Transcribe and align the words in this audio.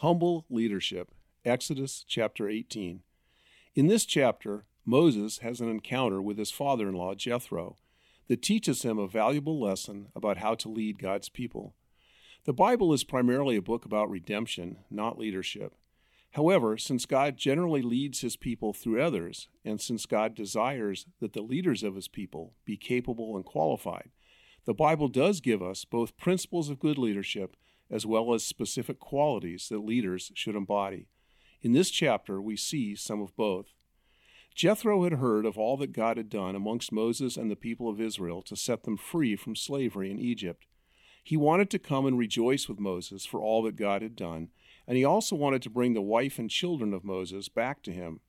Humble 0.00 0.46
Leadership, 0.48 1.10
Exodus 1.44 2.06
chapter 2.08 2.48
18. 2.48 3.02
In 3.74 3.86
this 3.88 4.06
chapter, 4.06 4.64
Moses 4.86 5.40
has 5.40 5.60
an 5.60 5.68
encounter 5.68 6.22
with 6.22 6.38
his 6.38 6.50
father 6.50 6.88
in 6.88 6.94
law, 6.94 7.14
Jethro, 7.14 7.76
that 8.26 8.40
teaches 8.40 8.80
him 8.80 8.98
a 8.98 9.06
valuable 9.06 9.60
lesson 9.60 10.08
about 10.16 10.38
how 10.38 10.54
to 10.54 10.70
lead 10.70 10.98
God's 10.98 11.28
people. 11.28 11.74
The 12.46 12.54
Bible 12.54 12.94
is 12.94 13.04
primarily 13.04 13.56
a 13.56 13.62
book 13.62 13.84
about 13.84 14.08
redemption, 14.08 14.78
not 14.90 15.18
leadership. 15.18 15.74
However, 16.30 16.78
since 16.78 17.04
God 17.04 17.36
generally 17.36 17.82
leads 17.82 18.22
his 18.22 18.38
people 18.38 18.72
through 18.72 19.02
others, 19.02 19.48
and 19.66 19.82
since 19.82 20.06
God 20.06 20.34
desires 20.34 21.04
that 21.20 21.34
the 21.34 21.42
leaders 21.42 21.82
of 21.82 21.94
his 21.94 22.08
people 22.08 22.54
be 22.64 22.78
capable 22.78 23.36
and 23.36 23.44
qualified, 23.44 24.08
the 24.64 24.72
Bible 24.72 25.08
does 25.08 25.42
give 25.42 25.62
us 25.62 25.84
both 25.84 26.16
principles 26.16 26.70
of 26.70 26.80
good 26.80 26.96
leadership 26.96 27.54
as 27.90 28.06
well 28.06 28.32
as 28.34 28.44
specific 28.44 28.98
qualities 28.98 29.68
that 29.68 29.84
leaders 29.84 30.30
should 30.34 30.54
embody. 30.54 31.06
In 31.62 31.72
this 31.72 31.90
chapter, 31.90 32.40
we 32.40 32.56
see 32.56 32.94
some 32.94 33.20
of 33.20 33.36
both. 33.36 33.66
Jethro 34.54 35.04
had 35.04 35.14
heard 35.14 35.46
of 35.46 35.56
all 35.56 35.76
that 35.78 35.92
God 35.92 36.16
had 36.16 36.28
done 36.28 36.54
amongst 36.54 36.92
Moses 36.92 37.36
and 37.36 37.50
the 37.50 37.56
people 37.56 37.88
of 37.88 38.00
Israel 38.00 38.42
to 38.42 38.56
set 38.56 38.84
them 38.84 38.96
free 38.96 39.36
from 39.36 39.54
slavery 39.54 40.10
in 40.10 40.18
Egypt. 40.18 40.66
He 41.22 41.36
wanted 41.36 41.70
to 41.70 41.78
come 41.78 42.06
and 42.06 42.18
rejoice 42.18 42.68
with 42.68 42.80
Moses 42.80 43.24
for 43.26 43.40
all 43.40 43.62
that 43.62 43.76
God 43.76 44.02
had 44.02 44.16
done, 44.16 44.48
and 44.86 44.96
he 44.96 45.04
also 45.04 45.36
wanted 45.36 45.62
to 45.62 45.70
bring 45.70 45.94
the 45.94 46.02
wife 46.02 46.38
and 46.38 46.50
children 46.50 46.92
of 46.92 47.04
Moses 47.04 47.48
back 47.48 47.82
to 47.82 47.92
him. 47.92 48.20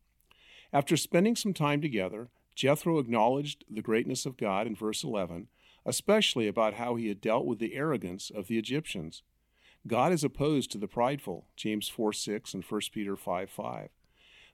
After 0.73 0.95
spending 0.95 1.35
some 1.35 1.53
time 1.53 1.81
together, 1.81 2.29
Jethro 2.55 2.99
acknowledged 2.99 3.65
the 3.69 3.81
greatness 3.81 4.25
of 4.25 4.37
God 4.37 4.67
in 4.67 4.75
verse 4.75 5.03
11, 5.03 5.47
especially 5.85 6.47
about 6.47 6.75
how 6.75 6.95
he 6.95 7.07
had 7.07 7.21
dealt 7.21 7.45
with 7.45 7.59
the 7.59 7.73
arrogance 7.73 8.29
of 8.29 8.47
the 8.47 8.57
Egyptians. 8.57 9.23
God 9.87 10.11
is 10.11 10.23
opposed 10.23 10.71
to 10.71 10.77
the 10.77 10.87
prideful, 10.87 11.47
James 11.55 11.89
4 11.89 12.13
6 12.13 12.53
and 12.53 12.63
1 12.63 12.81
Peter 12.91 13.15
5 13.15 13.49
5. 13.49 13.89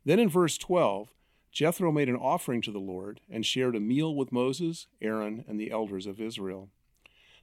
Then 0.05 0.19
in 0.19 0.29
verse 0.29 0.57
12, 0.57 1.13
Jethro 1.51 1.91
made 1.91 2.07
an 2.07 2.15
offering 2.15 2.61
to 2.61 2.71
the 2.71 2.79
Lord 2.79 3.19
and 3.29 3.45
shared 3.45 3.75
a 3.75 3.79
meal 3.79 4.15
with 4.15 4.31
Moses, 4.31 4.87
Aaron, 5.01 5.43
and 5.47 5.59
the 5.59 5.71
elders 5.71 6.05
of 6.05 6.21
Israel. 6.21 6.69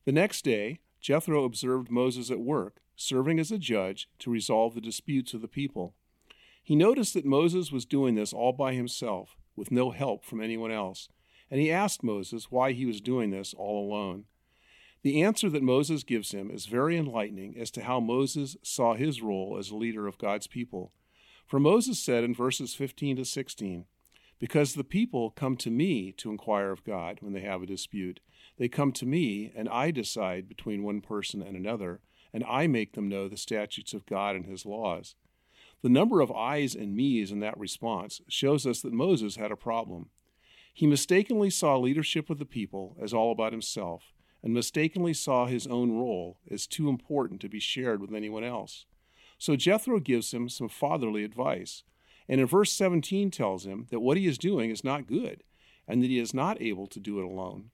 The 0.05 0.13
next 0.13 0.45
day, 0.45 0.81
Jethro 1.01 1.45
observed 1.45 1.91
Moses 1.91 2.31
at 2.31 2.41
work, 2.41 2.81
serving 2.97 3.39
as 3.39 3.51
a 3.51 3.59
judge 3.59 4.09
to 4.21 4.31
resolve 4.31 4.75
the 4.75 4.81
disputes 4.81 5.35
of 5.35 5.43
the 5.43 5.49
people. 5.49 5.95
He 6.63 6.77
noticed 6.77 7.13
that 7.15 7.27
Moses 7.27 7.71
was 7.71 7.85
doing 7.85 8.15
this 8.15 8.33
all 8.33 8.53
by 8.53 8.73
himself, 8.73 9.37
with 9.57 9.71
no 9.71 9.91
help 9.91 10.25
from 10.25 10.41
anyone 10.41 10.73
else, 10.73 11.09
and 11.51 11.61
he 11.61 11.71
asked 11.71 12.03
Moses 12.03 12.51
why 12.51 12.73
he 12.73 12.87
was 12.87 13.01
doing 13.01 13.31
this 13.31 13.53
all 13.53 13.87
alone. 13.87 14.25
The 15.05 15.23
answer 15.23 15.51
that 15.51 15.63
Moses 15.63 16.03
gives 16.03 16.33
him 16.33 16.51
is 16.51 16.65
very 16.65 16.97
enlightening 16.97 17.59
as 17.59 17.71
to 17.73 17.83
how 17.83 18.01
Moses 18.01 18.57
saw 18.63 18.95
his 18.95 19.21
role 19.21 19.59
as 19.59 19.69
a 19.69 19.77
leader 19.77 20.07
of 20.07 20.17
God's 20.17 20.47
people. 20.47 20.93
For 21.47 21.61
Moses 21.61 21.99
said 21.99 22.25
in 22.25 22.35
verses 22.35 22.75
15 22.75 23.17
to 23.17 23.25
16, 23.27 23.85
Because 24.39 24.73
the 24.73 24.83
people 24.83 25.29
come 25.29 25.59
to 25.59 25.71
me 25.71 26.11
to 26.13 26.31
inquire 26.31 26.71
of 26.71 26.85
God 26.85 27.19
when 27.21 27.35
they 27.35 27.43
have 27.43 27.63
a 27.63 27.67
dispute. 27.67 28.21
They 28.57 28.69
come 28.69 28.93
to 28.93 29.05
me, 29.05 29.53
and 29.55 29.69
I 29.69 29.91
decide 29.91 30.49
between 30.49 30.83
one 30.83 31.03
person 31.03 31.43
and 31.43 31.55
another, 31.55 32.01
and 32.33 32.43
I 32.49 32.67
make 32.67 32.95
them 32.95 33.11
know 33.11 33.29
the 33.29 33.37
statutes 33.37 33.93
of 33.93 34.07
God 34.07 34.35
and 34.35 34.47
his 34.47 34.65
laws. 34.65 35.17
The 35.83 35.91
number 35.91 36.23
of 36.23 36.33
I's 36.33 36.75
and 36.75 36.97
me's 36.97 37.31
in 37.31 37.41
that 37.41 37.59
response 37.59 38.23
shows 38.27 38.67
us 38.67 38.81
that 38.81 38.95
Moses 38.95 39.37
had 39.37 39.53
a 39.53 39.57
problem. 39.57 40.09
He 40.73 40.87
mistakenly 40.87 41.51
saw 41.51 41.77
leadership 41.77 42.31
of 42.31 42.39
the 42.39 42.47
people 42.47 42.97
as 42.99 43.13
all 43.13 43.31
about 43.31 43.53
himself 43.53 44.15
and 44.45 44.53
mistakenly 44.53 45.15
saw 45.15 45.47
his 45.47 45.67
own 45.67 45.93
role 45.93 46.37
as 46.51 46.67
too 46.67 46.91
important 46.91 47.41
to 47.41 47.49
be 47.49 47.59
shared 47.59 47.99
with 48.01 48.13
anyone 48.13 48.45
else. 48.45 48.85
So 49.39 49.57
Jethro 49.57 49.99
gives 49.99 50.35
him 50.35 50.51
some 50.51 50.69
fatherly 50.69 51.25
advice, 51.25 51.83
and 52.29 52.41
in 52.41 52.47
verse 52.47 52.71
17 52.71 53.31
tells 53.31 53.65
him 53.65 53.87
that 53.91 54.01
what 54.01 54.19
he 54.19 54.27
is 54.27 54.37
doing 54.37 54.69
is 54.69 54.85
not 54.85 55.07
good, 55.07 55.43
and 55.89 56.03
that 56.03 56.11
he 56.11 56.19
is 56.19 56.35
not 56.35 56.61
able 56.61 56.87
to 56.89 57.01
do 57.01 57.19
it 57.19 57.25
alone. 57.25 57.71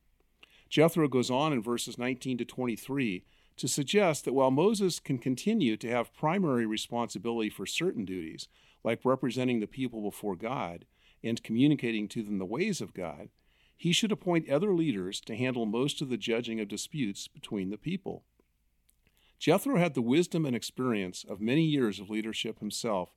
Jethro 0.69 1.09
goes 1.09 1.29
on 1.29 1.53
in 1.53 1.61
verses 1.61 1.99
19 1.99 2.39
to 2.39 2.45
23 2.45 3.25
to 3.57 3.69
suggest 3.69 4.25
that 4.25 4.33
while 4.33 4.53
Moses 4.53 5.01
can 5.01 5.19
continue 5.19 5.77
to 5.77 5.91
have 5.91 6.15
primary 6.15 6.67
responsibility 6.67 7.51
for 7.51 7.67
certain 7.67 8.05
duties, 8.05 8.47
like 8.85 9.01
representing 9.05 9.59
the 9.59 9.67
people 9.67 10.01
before 10.03 10.37
God 10.37 10.87
and 11.23 11.43
communicating 11.43 12.07
to 12.09 12.23
them 12.23 12.39
the 12.39 12.47
ways 12.47 12.81
of 12.81 12.95
God, 12.95 13.29
he 13.81 13.93
should 13.93 14.13
appoint 14.13 14.51
other 14.51 14.75
leaders 14.75 15.23
to 15.23 15.35
handle 15.35 15.65
most 15.65 16.03
of 16.03 16.11
the 16.11 16.19
judging 16.19 16.61
of 16.61 16.69
disputes 16.69 17.27
between 17.27 17.71
the 17.71 17.79
people. 17.79 18.25
Jethro 19.39 19.79
had 19.79 19.95
the 19.95 20.03
wisdom 20.03 20.45
and 20.45 20.55
experience 20.55 21.25
of 21.27 21.41
many 21.41 21.63
years 21.63 21.99
of 21.99 22.11
leadership 22.11 22.59
himself, 22.59 23.17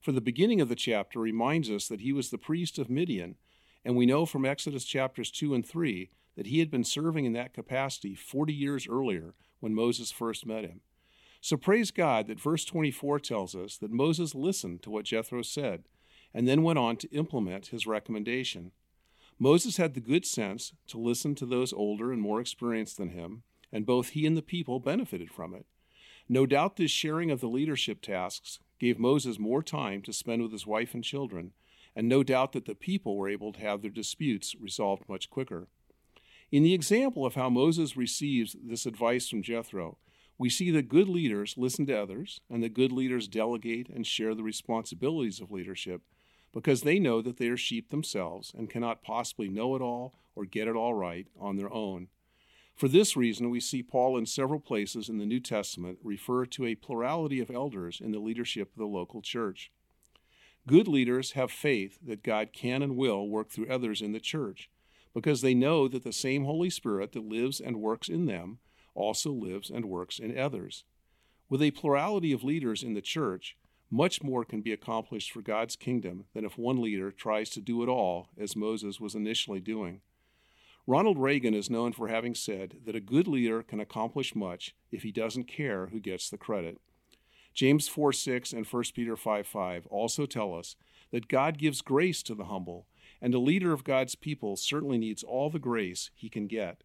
for 0.00 0.12
the 0.12 0.20
beginning 0.20 0.60
of 0.60 0.68
the 0.68 0.76
chapter 0.76 1.18
reminds 1.18 1.68
us 1.68 1.88
that 1.88 2.02
he 2.02 2.12
was 2.12 2.30
the 2.30 2.38
priest 2.38 2.78
of 2.78 2.88
Midian, 2.88 3.34
and 3.84 3.96
we 3.96 4.06
know 4.06 4.24
from 4.24 4.44
Exodus 4.44 4.84
chapters 4.84 5.32
2 5.32 5.52
and 5.52 5.66
3 5.66 6.10
that 6.36 6.46
he 6.46 6.60
had 6.60 6.70
been 6.70 6.84
serving 6.84 7.24
in 7.24 7.32
that 7.32 7.52
capacity 7.52 8.14
40 8.14 8.54
years 8.54 8.86
earlier 8.86 9.34
when 9.58 9.74
Moses 9.74 10.12
first 10.12 10.46
met 10.46 10.62
him. 10.62 10.80
So 11.40 11.56
praise 11.56 11.90
God 11.90 12.28
that 12.28 12.38
verse 12.38 12.64
24 12.64 13.18
tells 13.18 13.56
us 13.56 13.76
that 13.78 13.90
Moses 13.90 14.32
listened 14.32 14.80
to 14.84 14.90
what 14.90 15.06
Jethro 15.06 15.42
said 15.42 15.88
and 16.32 16.46
then 16.46 16.62
went 16.62 16.78
on 16.78 16.98
to 16.98 17.10
implement 17.10 17.66
his 17.66 17.84
recommendation. 17.84 18.70
Moses 19.38 19.76
had 19.78 19.94
the 19.94 20.00
good 20.00 20.24
sense 20.24 20.72
to 20.86 20.98
listen 20.98 21.34
to 21.34 21.46
those 21.46 21.72
older 21.72 22.12
and 22.12 22.22
more 22.22 22.40
experienced 22.40 22.96
than 22.96 23.10
him, 23.10 23.42
and 23.72 23.84
both 23.84 24.10
he 24.10 24.26
and 24.26 24.36
the 24.36 24.42
people 24.42 24.78
benefited 24.78 25.30
from 25.30 25.54
it. 25.54 25.66
No 26.28 26.46
doubt 26.46 26.76
this 26.76 26.90
sharing 26.90 27.30
of 27.30 27.40
the 27.40 27.48
leadership 27.48 28.00
tasks 28.00 28.60
gave 28.78 28.98
Moses 28.98 29.38
more 29.38 29.62
time 29.62 30.02
to 30.02 30.12
spend 30.12 30.42
with 30.42 30.52
his 30.52 30.66
wife 30.66 30.94
and 30.94 31.02
children, 31.02 31.52
and 31.96 32.08
no 32.08 32.22
doubt 32.22 32.52
that 32.52 32.64
the 32.64 32.74
people 32.74 33.16
were 33.16 33.28
able 33.28 33.52
to 33.52 33.60
have 33.60 33.82
their 33.82 33.90
disputes 33.90 34.54
resolved 34.58 35.08
much 35.08 35.28
quicker. 35.28 35.68
In 36.50 36.62
the 36.62 36.74
example 36.74 37.26
of 37.26 37.34
how 37.34 37.50
Moses 37.50 37.96
receives 37.96 38.56
this 38.62 38.86
advice 38.86 39.28
from 39.28 39.42
Jethro, 39.42 39.98
we 40.38 40.48
see 40.48 40.70
that 40.70 40.88
good 40.88 41.08
leaders 41.08 41.54
listen 41.56 41.86
to 41.86 42.00
others, 42.00 42.40
and 42.48 42.62
that 42.62 42.74
good 42.74 42.92
leaders 42.92 43.28
delegate 43.28 43.88
and 43.88 44.06
share 44.06 44.34
the 44.34 44.42
responsibilities 44.42 45.40
of 45.40 45.50
leadership 45.50 46.02
because 46.54 46.82
they 46.82 47.00
know 47.00 47.20
that 47.20 47.36
they 47.36 47.48
are 47.48 47.56
sheep 47.56 47.90
themselves 47.90 48.54
and 48.56 48.70
cannot 48.70 49.02
possibly 49.02 49.48
know 49.48 49.74
it 49.74 49.82
all 49.82 50.14
or 50.36 50.44
get 50.44 50.68
it 50.68 50.76
all 50.76 50.94
right 50.94 51.26
on 51.38 51.56
their 51.56 51.72
own. 51.72 52.06
For 52.76 52.88
this 52.88 53.16
reason, 53.16 53.50
we 53.50 53.60
see 53.60 53.82
Paul 53.82 54.16
in 54.16 54.26
several 54.26 54.60
places 54.60 55.08
in 55.08 55.18
the 55.18 55.26
New 55.26 55.40
Testament 55.40 55.98
refer 56.02 56.46
to 56.46 56.64
a 56.64 56.76
plurality 56.76 57.40
of 57.40 57.50
elders 57.50 58.00
in 58.00 58.12
the 58.12 58.18
leadership 58.20 58.70
of 58.72 58.78
the 58.78 58.86
local 58.86 59.20
church. 59.20 59.70
Good 60.66 60.88
leaders 60.88 61.32
have 61.32 61.50
faith 61.50 61.98
that 62.04 62.22
God 62.22 62.52
can 62.52 62.82
and 62.82 62.96
will 62.96 63.28
work 63.28 63.50
through 63.50 63.68
others 63.68 64.00
in 64.00 64.12
the 64.12 64.20
church 64.20 64.70
because 65.12 65.40
they 65.40 65.54
know 65.54 65.86
that 65.88 66.04
the 66.04 66.12
same 66.12 66.44
Holy 66.44 66.70
Spirit 66.70 67.12
that 67.12 67.28
lives 67.28 67.60
and 67.60 67.80
works 67.80 68.08
in 68.08 68.26
them 68.26 68.58
also 68.94 69.30
lives 69.30 69.70
and 69.70 69.84
works 69.86 70.18
in 70.18 70.36
others. 70.38 70.84
With 71.48 71.62
a 71.62 71.72
plurality 71.72 72.32
of 72.32 72.42
leaders 72.42 72.82
in 72.82 72.94
the 72.94 73.02
church, 73.02 73.56
much 73.90 74.22
more 74.22 74.44
can 74.44 74.60
be 74.60 74.72
accomplished 74.72 75.30
for 75.32 75.42
God's 75.42 75.76
kingdom 75.76 76.24
than 76.34 76.44
if 76.44 76.58
one 76.58 76.80
leader 76.80 77.10
tries 77.10 77.50
to 77.50 77.60
do 77.60 77.82
it 77.82 77.88
all, 77.88 78.28
as 78.38 78.56
Moses 78.56 79.00
was 79.00 79.14
initially 79.14 79.60
doing. 79.60 80.00
Ronald 80.86 81.18
Reagan 81.18 81.54
is 81.54 81.70
known 81.70 81.92
for 81.92 82.08
having 82.08 82.34
said 82.34 82.78
that 82.84 82.96
a 82.96 83.00
good 83.00 83.26
leader 83.26 83.62
can 83.62 83.80
accomplish 83.80 84.34
much 84.34 84.74
if 84.92 85.02
he 85.02 85.12
doesn't 85.12 85.48
care 85.48 85.86
who 85.86 85.98
gets 85.98 86.28
the 86.28 86.36
credit. 86.36 86.78
James 87.54 87.88
4 87.88 88.12
6 88.12 88.52
and 88.52 88.66
1 88.66 88.82
Peter 88.94 89.16
5 89.16 89.46
5 89.46 89.86
also 89.86 90.26
tell 90.26 90.54
us 90.54 90.76
that 91.10 91.28
God 91.28 91.56
gives 91.56 91.80
grace 91.80 92.22
to 92.24 92.34
the 92.34 92.46
humble, 92.46 92.86
and 93.22 93.32
a 93.32 93.38
leader 93.38 93.72
of 93.72 93.84
God's 93.84 94.14
people 94.14 94.56
certainly 94.56 94.98
needs 94.98 95.22
all 95.22 95.48
the 95.48 95.58
grace 95.58 96.10
he 96.14 96.28
can 96.28 96.46
get. 96.46 96.82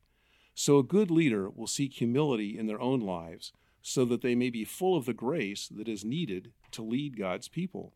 So 0.54 0.78
a 0.78 0.84
good 0.84 1.10
leader 1.10 1.50
will 1.50 1.68
seek 1.68 1.94
humility 1.94 2.58
in 2.58 2.68
their 2.68 2.80
own 2.80 3.00
lives 3.00 3.52
so 3.82 4.06
that 4.06 4.22
they 4.22 4.36
may 4.36 4.50
be 4.50 4.64
full 4.64 4.96
of 4.96 5.06
the 5.06 5.14
grace 5.14 5.68
that 5.68 5.88
is 5.88 6.04
needed 6.06 6.52
to 6.72 6.82
lead 6.82 7.18
God's 7.18 7.48
people. 7.48 7.94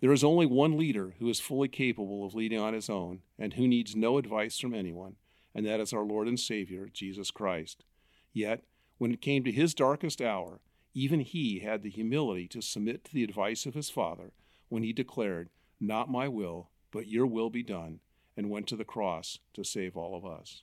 There 0.00 0.12
is 0.12 0.24
only 0.24 0.46
one 0.46 0.76
leader 0.76 1.14
who 1.18 1.28
is 1.28 1.40
fully 1.40 1.68
capable 1.68 2.24
of 2.24 2.34
leading 2.34 2.60
on 2.60 2.74
his 2.74 2.90
own 2.90 3.20
and 3.38 3.54
who 3.54 3.66
needs 3.66 3.96
no 3.96 4.18
advice 4.18 4.58
from 4.58 4.74
anyone, 4.74 5.16
and 5.54 5.64
that 5.66 5.80
is 5.80 5.92
our 5.92 6.04
Lord 6.04 6.28
and 6.28 6.38
Savior, 6.38 6.88
Jesus 6.92 7.30
Christ. 7.30 7.84
Yet, 8.32 8.64
when 8.98 9.12
it 9.12 9.22
came 9.22 9.44
to 9.44 9.52
his 9.52 9.74
darkest 9.74 10.20
hour, 10.20 10.60
even 10.92 11.20
he 11.20 11.60
had 11.60 11.82
the 11.82 11.90
humility 11.90 12.48
to 12.48 12.60
submit 12.62 13.04
to 13.04 13.14
the 13.14 13.24
advice 13.24 13.66
of 13.66 13.74
his 13.74 13.90
Father 13.90 14.32
when 14.68 14.82
he 14.82 14.92
declared, 14.92 15.50
Not 15.80 16.10
my 16.10 16.28
will, 16.28 16.70
but 16.90 17.08
your 17.08 17.26
will 17.26 17.50
be 17.50 17.62
done, 17.62 18.00
and 18.36 18.50
went 18.50 18.66
to 18.68 18.76
the 18.76 18.84
cross 18.84 19.38
to 19.54 19.64
save 19.64 19.96
all 19.96 20.16
of 20.16 20.24
us. 20.24 20.62